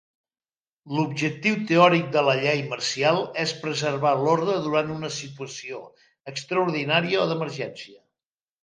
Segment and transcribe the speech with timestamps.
[0.99, 5.85] L'objectiu teòric de la llei marcial és preservar l'ordre durant una situació
[6.35, 8.05] extraordinària o d'emergència.